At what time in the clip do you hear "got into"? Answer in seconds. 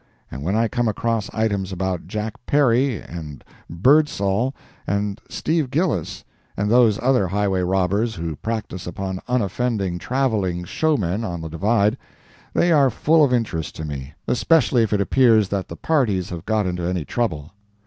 16.47-16.81